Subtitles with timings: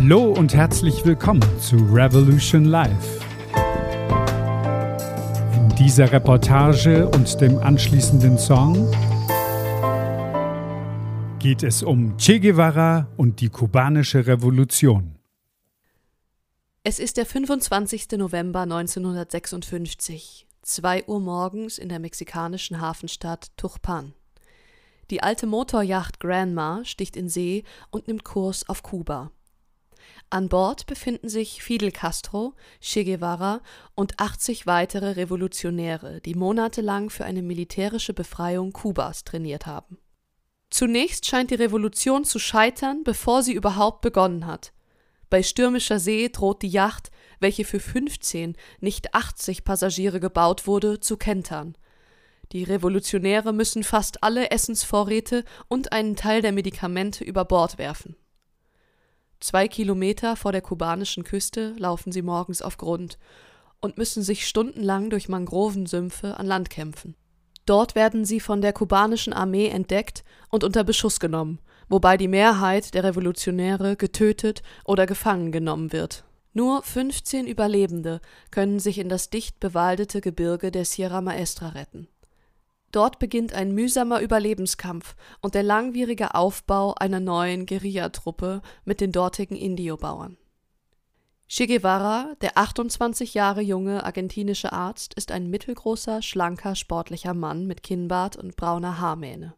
[0.00, 3.20] Hallo und herzlich willkommen zu Revolution Live.
[5.54, 8.88] In dieser Reportage und dem anschließenden Song
[11.40, 15.18] geht es um Che Guevara und die kubanische Revolution.
[16.84, 18.12] Es ist der 25.
[18.18, 24.14] November 1956, 2 Uhr morgens in der mexikanischen Hafenstadt Turpan.
[25.10, 29.32] Die alte Motorjacht Granma sticht in See und nimmt Kurs auf Kuba.
[30.30, 33.62] An Bord befinden sich Fidel Castro, Che Guevara
[33.94, 39.98] und 80 weitere Revolutionäre, die monatelang für eine militärische Befreiung Kubas trainiert haben.
[40.70, 44.72] Zunächst scheint die Revolution zu scheitern, bevor sie überhaupt begonnen hat.
[45.30, 51.16] Bei stürmischer See droht die Yacht, welche für 15, nicht 80 Passagiere gebaut wurde, zu
[51.16, 51.76] kentern.
[52.52, 58.16] Die Revolutionäre müssen fast alle Essensvorräte und einen Teil der Medikamente über Bord werfen.
[59.40, 63.18] Zwei Kilometer vor der kubanischen Küste laufen sie morgens auf Grund
[63.80, 67.14] und müssen sich stundenlang durch Mangrovensümpfe an Land kämpfen.
[67.64, 72.94] Dort werden sie von der kubanischen Armee entdeckt und unter Beschuss genommen, wobei die Mehrheit
[72.94, 76.24] der Revolutionäre getötet oder gefangen genommen wird.
[76.54, 82.08] Nur 15 Überlebende können sich in das dicht bewaldete Gebirge der Sierra Maestra retten.
[82.90, 89.56] Dort beginnt ein mühsamer Überlebenskampf und der langwierige Aufbau einer neuen Guerillatruppe mit den dortigen
[89.56, 90.38] Indiobauern.
[91.50, 97.82] Che Guevara, der 28 Jahre junge argentinische Arzt, ist ein mittelgroßer, schlanker, sportlicher Mann mit
[97.82, 99.54] Kinnbart und brauner Haarmähne.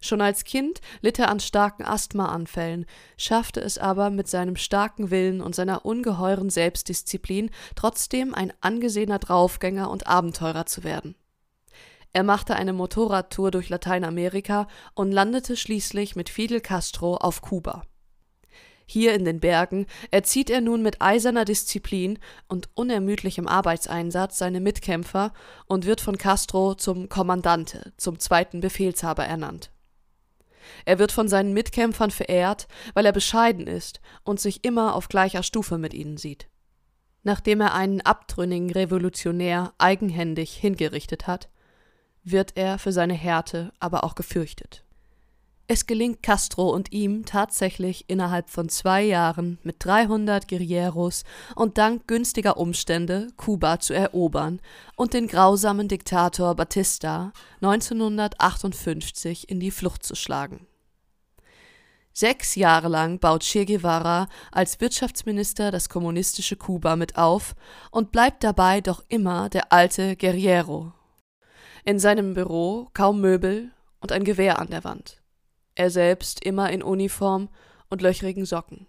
[0.00, 2.86] Schon als Kind litt er an starken Asthmaanfällen,
[3.16, 9.90] schaffte es aber mit seinem starken Willen und seiner ungeheuren Selbstdisziplin trotzdem ein angesehener Draufgänger
[9.90, 11.14] und Abenteurer zu werden.
[12.16, 17.82] Er machte eine Motorradtour durch Lateinamerika und landete schließlich mit Fidel Castro auf Kuba.
[18.86, 25.34] Hier in den Bergen erzieht er nun mit eiserner Disziplin und unermüdlichem Arbeitseinsatz seine Mitkämpfer
[25.66, 29.70] und wird von Castro zum Kommandante, zum zweiten Befehlshaber ernannt.
[30.86, 35.42] Er wird von seinen Mitkämpfern verehrt, weil er bescheiden ist und sich immer auf gleicher
[35.42, 36.48] Stufe mit ihnen sieht.
[37.24, 41.50] Nachdem er einen abtrünnigen Revolutionär eigenhändig hingerichtet hat,
[42.26, 44.82] wird er für seine Härte aber auch gefürchtet.
[45.68, 51.24] Es gelingt Castro und ihm tatsächlich innerhalb von zwei Jahren mit 300 Guerilleros
[51.56, 54.60] und dank günstiger Umstände Kuba zu erobern
[54.94, 57.32] und den grausamen Diktator Batista
[57.62, 60.68] 1958 in die Flucht zu schlagen.
[62.12, 67.56] Sechs Jahre lang baut Che Guevara als Wirtschaftsminister das kommunistische Kuba mit auf
[67.90, 70.92] und bleibt dabei doch immer der alte Guerriero.
[71.86, 73.70] In seinem Büro kaum Möbel
[74.00, 75.22] und ein Gewehr an der Wand
[75.76, 77.48] er selbst immer in Uniform
[77.90, 78.88] und löchrigen Socken,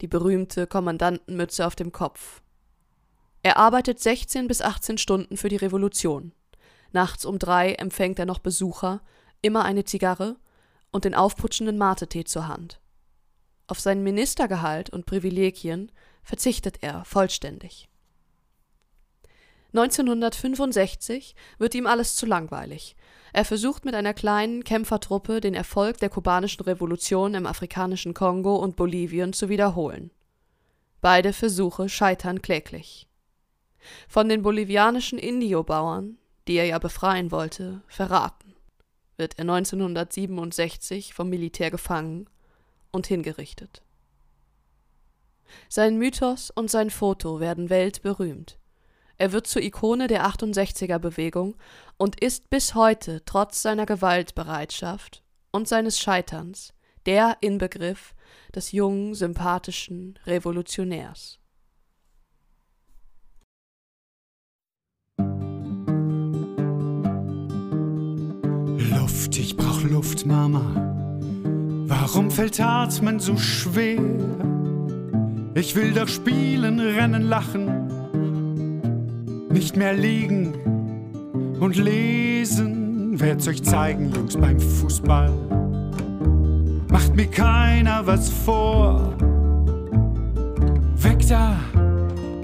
[0.00, 2.40] die berühmte Kommandantenmütze auf dem Kopf.
[3.42, 6.32] Er arbeitet 16 bis 18 Stunden für die Revolution.
[6.92, 9.02] Nachts um drei empfängt er noch Besucher,
[9.42, 10.36] immer eine Zigarre
[10.92, 12.80] und den aufputschenden Mate-Tee zur Hand.
[13.66, 15.92] Auf sein Ministergehalt und Privilegien
[16.22, 17.88] verzichtet er vollständig.
[19.74, 22.94] 1965 wird ihm alles zu langweilig.
[23.32, 28.76] Er versucht mit einer kleinen Kämpfertruppe den Erfolg der kubanischen Revolution im afrikanischen Kongo und
[28.76, 30.12] Bolivien zu wiederholen.
[31.00, 33.08] Beide Versuche scheitern kläglich.
[34.08, 38.54] Von den bolivianischen Indiobauern, die er ja befreien wollte, verraten,
[39.16, 42.30] wird er 1967 vom Militär gefangen
[42.92, 43.82] und hingerichtet.
[45.68, 48.58] Sein Mythos und sein Foto werden weltberühmt.
[49.16, 51.54] Er wird zur Ikone der 68er Bewegung
[51.96, 56.74] und ist bis heute trotz seiner Gewaltbereitschaft und seines Scheiterns
[57.06, 58.14] der Inbegriff
[58.54, 61.38] des jungen, sympathischen Revolutionärs.
[68.76, 70.90] Luft, ich brauch Luft, Mama.
[71.86, 74.00] Warum fällt Atmen so schwer?
[75.54, 77.83] Ich will doch spielen, rennen, lachen
[79.54, 80.52] nicht mehr liegen
[81.60, 83.20] und lesen.
[83.20, 85.30] Werd's euch zeigen, Jungs, beim Fußball.
[86.90, 89.14] Macht mir keiner was vor.
[90.96, 91.56] Weg da,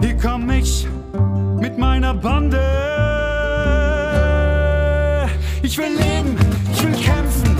[0.00, 0.86] hier komm ich
[1.60, 2.60] mit meiner Bande.
[5.62, 6.36] Ich will leben,
[6.72, 7.56] ich will kämpfen.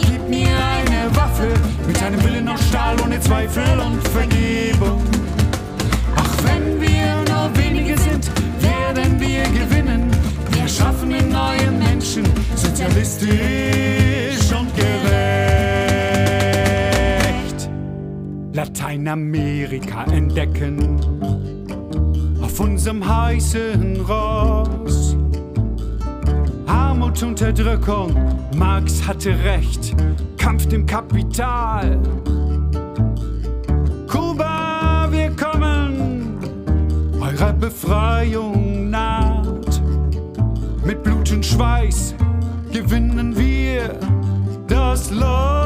[0.00, 1.48] Gib mir eine Waffe
[1.88, 4.61] mit einem Willen aus Stahl ohne Zweifel und Vergebung.
[18.92, 18.98] Gerecht.
[18.98, 21.00] Lateinamerika entdecken.
[22.42, 25.16] Auf unserem heißen Ross.
[26.66, 28.14] Armut, Unterdrückung,
[28.56, 29.94] Marx hatte recht.
[30.36, 31.98] Kampf dem Kapital.
[34.08, 36.38] Kuba, wir kommen,
[37.20, 39.80] eurer Befreiung naht.
[40.84, 42.14] Mit Blut und Schweiß
[42.72, 43.98] gewinnen wir
[44.66, 45.61] das Land.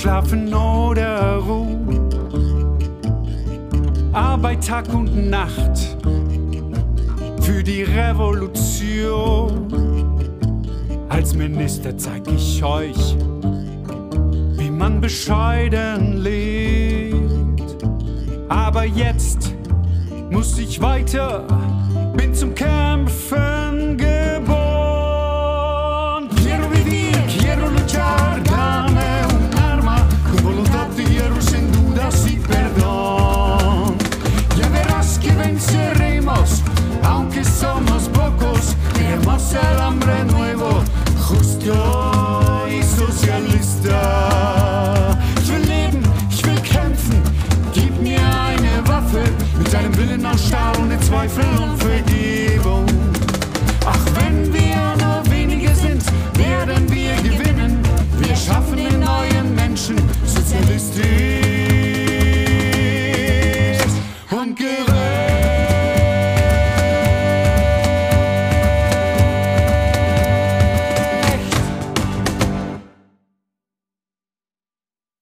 [0.00, 2.08] Schlafen oder Ruhen.
[4.14, 5.98] Arbeit Tag und Nacht
[7.42, 9.68] für die Revolution.
[11.10, 13.14] Als Minister zeig ich euch,
[14.56, 17.76] wie man bescheiden lebt.
[18.48, 19.54] Aber jetzt
[20.30, 21.44] muss ich weiter,
[22.16, 24.09] bin zum Kämpfen gekommen.